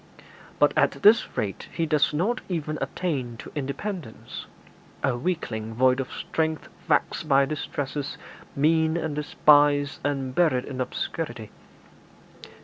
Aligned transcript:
But 0.57 0.73
at 0.75 1.03
this 1.03 1.37
rate 1.37 1.69
he 1.71 1.85
does 1.85 2.11
not 2.11 2.41
even 2.49 2.79
attain 2.81 3.37
to 3.37 3.51
independence 3.53 4.47
a 5.03 5.15
weakling 5.15 5.75
void 5.75 5.99
of 5.99 6.11
strength, 6.11 6.69
vexed 6.87 7.27
by 7.29 7.45
distresses, 7.45 8.17
mean 8.55 8.97
and 8.97 9.13
despised, 9.13 9.99
and 10.03 10.33
buried 10.33 10.65
in 10.65 10.81
obscurity. 10.81 11.51